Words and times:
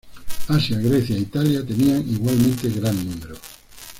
Asia, 0.47 0.79
Grecia 0.79 1.15
e 1.15 1.19
Italia 1.19 1.63
tenían 1.63 2.01
igualmente 2.09 2.67
gran 2.71 2.95
número. 3.07 3.35